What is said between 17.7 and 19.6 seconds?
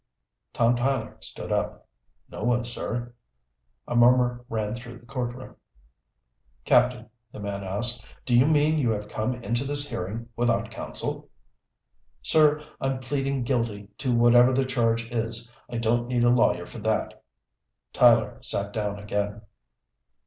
Tyler sat down again.